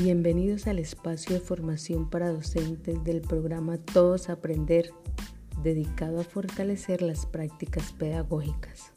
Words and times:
Bienvenidos 0.00 0.66
al 0.66 0.80
espacio 0.80 1.34
de 1.34 1.40
formación 1.40 2.10
para 2.10 2.32
docentes 2.32 3.04
del 3.04 3.20
programa 3.20 3.78
Todos 3.78 4.28
Aprender, 4.28 4.90
dedicado 5.62 6.20
a 6.20 6.24
fortalecer 6.24 7.00
las 7.00 7.26
prácticas 7.26 7.92
pedagógicas. 7.92 8.92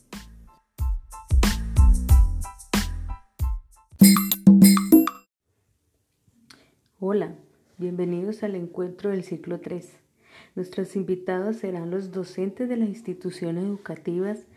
Hola, 7.00 7.36
bienvenidos 7.78 8.42
al 8.42 8.56
encuentro 8.56 9.12
del 9.12 9.24
ciclo 9.24 9.60
3. 9.60 10.00
Nuestros 10.56 10.96
invitados 10.96 11.58
serán 11.58 11.92
los 11.92 12.12
docentes 12.12 12.68
de 12.68 12.76
las 12.76 12.90
instituciones 12.90 13.66
educativas 13.66 14.48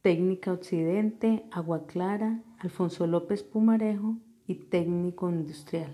Técnica 0.00 0.50
Occidente, 0.50 1.44
Agua 1.50 1.86
Clara, 1.86 2.40
Alfonso 2.58 3.06
López 3.06 3.42
Pumarejo 3.42 4.16
Técnico 4.54 5.28
Industrial. 5.28 5.90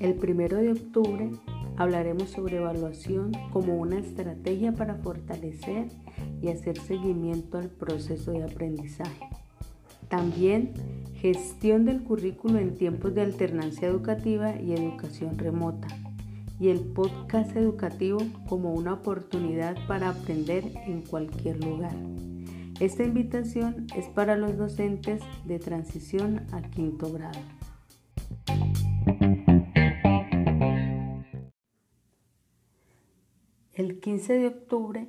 El 0.00 0.14
primero 0.14 0.58
de 0.58 0.72
octubre 0.72 1.30
hablaremos 1.76 2.28
sobre 2.28 2.58
evaluación 2.58 3.32
como 3.52 3.76
una 3.76 3.98
estrategia 3.98 4.72
para 4.72 4.96
fortalecer 4.96 5.88
y 6.42 6.48
hacer 6.48 6.78
seguimiento 6.78 7.58
al 7.58 7.70
proceso 7.70 8.32
de 8.32 8.44
aprendizaje. 8.44 9.28
También 10.08 10.74
gestión 11.14 11.86
del 11.86 12.02
currículo 12.02 12.58
en 12.58 12.76
tiempos 12.76 13.14
de 13.14 13.22
alternancia 13.22 13.88
educativa 13.88 14.54
y 14.60 14.74
educación 14.74 15.38
remota. 15.38 15.88
Y 16.58 16.68
el 16.68 16.80
podcast 16.80 17.56
educativo 17.56 18.18
como 18.48 18.72
una 18.72 18.94
oportunidad 18.94 19.76
para 19.86 20.10
aprender 20.10 20.64
en 20.86 21.02
cualquier 21.02 21.64
lugar. 21.64 21.94
Esta 22.80 23.04
invitación 23.04 23.86
es 23.96 24.06
para 24.08 24.36
los 24.36 24.56
docentes 24.56 25.20
de 25.44 25.58
transición 25.58 26.46
a 26.52 26.62
quinto 26.62 27.12
grado. 27.12 27.40
El 33.72 34.00
15 34.00 34.38
de 34.38 34.46
octubre 34.46 35.08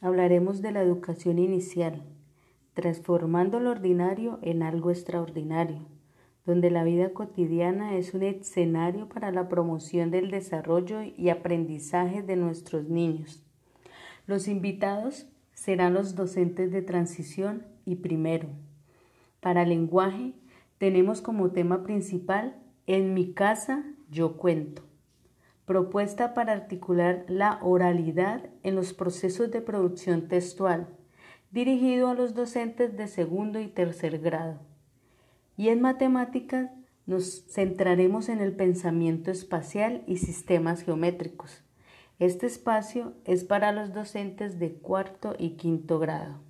hablaremos 0.00 0.62
de 0.62 0.72
la 0.72 0.82
educación 0.82 1.38
inicial 1.38 2.04
transformando 2.76 3.58
lo 3.58 3.70
ordinario 3.70 4.38
en 4.42 4.62
algo 4.62 4.90
extraordinario, 4.90 5.86
donde 6.46 6.70
la 6.70 6.84
vida 6.84 7.10
cotidiana 7.10 7.96
es 7.96 8.14
un 8.14 8.22
escenario 8.22 9.08
para 9.08 9.32
la 9.32 9.48
promoción 9.48 10.12
del 10.12 10.30
desarrollo 10.30 11.02
y 11.02 11.28
aprendizaje 11.28 12.22
de 12.22 12.36
nuestros 12.36 12.88
niños. 12.88 13.44
Los 14.26 14.46
invitados 14.46 15.26
serán 15.52 15.94
los 15.94 16.14
docentes 16.14 16.70
de 16.70 16.82
transición 16.82 17.66
y 17.84 17.96
primero. 17.96 18.48
Para 19.40 19.64
lenguaje 19.64 20.34
tenemos 20.78 21.20
como 21.20 21.50
tema 21.50 21.82
principal 21.82 22.56
En 22.86 23.14
mi 23.14 23.32
casa 23.32 23.84
yo 24.08 24.36
cuento. 24.36 24.82
Propuesta 25.64 26.34
para 26.34 26.52
articular 26.52 27.24
la 27.26 27.58
oralidad 27.62 28.48
en 28.62 28.76
los 28.76 28.94
procesos 28.94 29.50
de 29.50 29.60
producción 29.60 30.28
textual 30.28 30.86
dirigido 31.50 32.08
a 32.08 32.14
los 32.14 32.34
docentes 32.34 32.96
de 32.96 33.08
segundo 33.08 33.58
y 33.58 33.66
tercer 33.66 34.18
grado. 34.20 34.60
Y 35.56 35.68
en 35.68 35.80
matemáticas 35.80 36.70
nos 37.06 37.44
centraremos 37.46 38.28
en 38.28 38.40
el 38.40 38.54
pensamiento 38.54 39.30
espacial 39.30 40.02
y 40.06 40.18
sistemas 40.18 40.82
geométricos. 40.82 41.62
Este 42.18 42.46
espacio 42.46 43.14
es 43.24 43.44
para 43.44 43.72
los 43.72 43.94
docentes 43.94 44.58
de 44.58 44.74
cuarto 44.74 45.34
y 45.38 45.50
quinto 45.50 45.98
grado. 45.98 46.40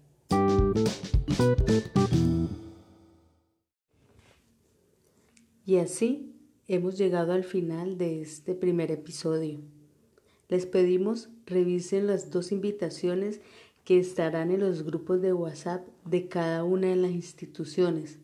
Y 5.65 5.77
así 5.77 6.35
hemos 6.67 6.99
llegado 6.99 7.33
al 7.33 7.45
final 7.45 7.99
de 7.99 8.21
este 8.21 8.55
primer 8.55 8.91
episodio. 8.91 9.61
Les 10.49 10.67
pedimos 10.67 11.29
revisen 11.45 12.09
las 12.09 12.31
dos 12.31 12.51
invitaciones 12.51 13.41
que 13.85 13.99
estarán 14.01 14.51
en 14.51 14.61
los 14.61 14.83
grupos 14.85 15.23
de 15.23 15.33
WhatsApp 15.33 15.87
de 16.05 16.29
cada 16.29 16.65
una 16.65 16.89
de 16.89 16.97
las 16.97 17.13
instituciones 17.13 18.19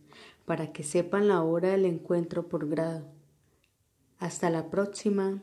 para 0.45 0.73
que 0.73 0.83
sepan 0.83 1.29
la 1.29 1.43
hora 1.43 1.71
del 1.71 1.85
encuentro 1.85 2.49
por 2.49 2.69
grado. 2.69 3.13
Hasta 4.19 4.51
la 4.51 4.71
próxima. 4.71 5.43